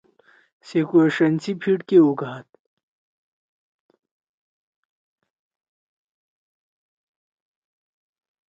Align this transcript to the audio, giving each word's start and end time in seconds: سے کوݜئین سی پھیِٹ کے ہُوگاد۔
سے 0.67 0.79
کوݜئین 0.89 1.33
سی 1.43 1.51
پھیِٹ 1.59 1.79
کے 1.89 1.97
ہُوگاد۔ 2.03 2.45